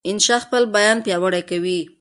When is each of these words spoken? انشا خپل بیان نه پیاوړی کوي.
انشا 0.09 0.35
خپل 0.45 0.63
بیان 0.75 0.97
نه 0.97 1.03
پیاوړی 1.05 1.41
کوي. 1.49 1.79